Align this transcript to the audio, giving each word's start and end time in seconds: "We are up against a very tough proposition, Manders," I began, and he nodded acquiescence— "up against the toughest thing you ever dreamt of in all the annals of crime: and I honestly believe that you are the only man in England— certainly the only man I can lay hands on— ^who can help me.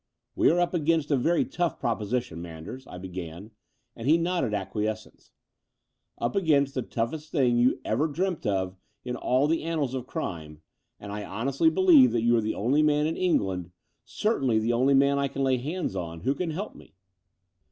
"We 0.35 0.49
are 0.49 0.59
up 0.59 0.73
against 0.73 1.11
a 1.11 1.15
very 1.15 1.45
tough 1.45 1.79
proposition, 1.79 2.41
Manders," 2.41 2.87
I 2.87 2.97
began, 2.97 3.51
and 3.95 4.07
he 4.07 4.17
nodded 4.17 4.51
acquiescence— 4.51 5.31
"up 6.17 6.35
against 6.35 6.73
the 6.73 6.81
toughest 6.81 7.29
thing 7.31 7.59
you 7.59 7.79
ever 7.85 8.07
dreamt 8.07 8.47
of 8.47 8.75
in 9.05 9.15
all 9.15 9.45
the 9.45 9.61
annals 9.61 9.93
of 9.93 10.07
crime: 10.07 10.63
and 10.99 11.11
I 11.11 11.23
honestly 11.23 11.69
believe 11.69 12.13
that 12.13 12.23
you 12.23 12.35
are 12.35 12.41
the 12.41 12.55
only 12.55 12.81
man 12.81 13.05
in 13.05 13.15
England— 13.15 13.69
certainly 14.03 14.57
the 14.57 14.73
only 14.73 14.95
man 14.95 15.19
I 15.19 15.27
can 15.27 15.43
lay 15.43 15.57
hands 15.57 15.95
on— 15.95 16.21
^who 16.23 16.35
can 16.35 16.49
help 16.49 16.73
me. 16.73 16.95